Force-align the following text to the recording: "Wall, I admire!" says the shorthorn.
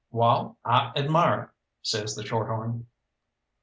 "Wall, 0.09 0.57
I 0.65 0.91
admire!" 0.95 1.53
says 1.83 2.15
the 2.15 2.25
shorthorn. 2.25 2.87